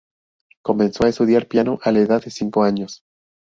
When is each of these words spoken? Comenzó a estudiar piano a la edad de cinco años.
Comenzó 0.63 1.05
a 1.05 1.09
estudiar 1.09 1.47
piano 1.47 1.77
a 1.83 1.91
la 1.91 1.99
edad 1.99 2.23
de 2.23 2.31
cinco 2.31 2.63
años. 2.63 3.03